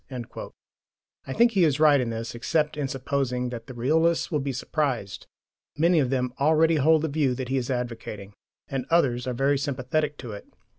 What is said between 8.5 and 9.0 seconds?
and